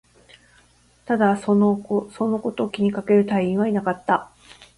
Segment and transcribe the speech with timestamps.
[1.05, 2.09] ただ、そのこ
[2.57, 4.31] とを気にかける隊員はいなかった